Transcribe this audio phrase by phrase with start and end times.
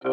[0.00, 0.10] This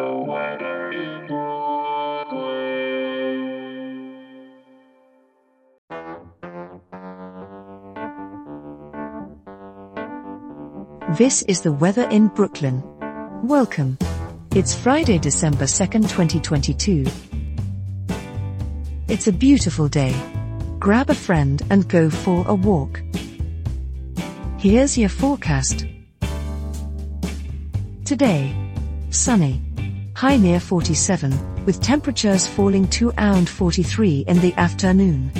[11.42, 12.82] is the weather in Brooklyn.
[13.46, 13.96] Welcome.
[14.56, 17.06] It's Friday, December 2nd, 2022.
[19.06, 20.16] It's a beautiful day.
[20.80, 23.00] Grab a friend and go for a walk.
[24.58, 25.86] Here's your forecast.
[28.04, 28.52] Today,
[29.10, 29.65] sunny.
[30.16, 35.30] High near 47, with temperatures falling to around 43 in the afternoon.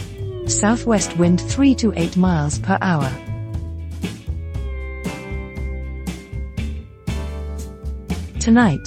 [0.46, 3.10] Southwest wind 3 to 8 miles per hour.
[8.38, 8.86] Tonight,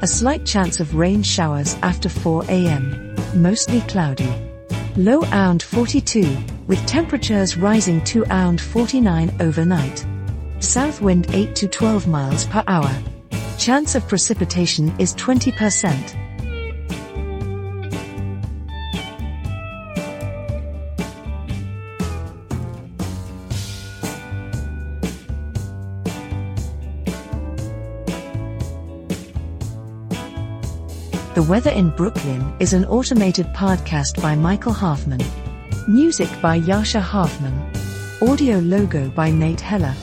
[0.00, 4.32] a slight chance of rain showers after 4 am, mostly cloudy.
[4.94, 10.06] Low around 42, with temperatures rising to around 49 overnight.
[10.60, 12.96] South wind 8 to 12 miles per hour.
[13.58, 16.22] Chance of precipitation is 20%.
[31.34, 35.20] The Weather in Brooklyn is an automated podcast by Michael Hoffman.
[35.88, 37.72] Music by Jascha Hoffman.
[38.22, 39.94] Audio logo by Nate Heller.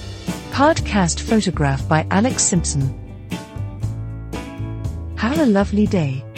[0.51, 3.02] Podcast photograph by Alex Simpson.
[5.23, 6.32] Have a lovely day.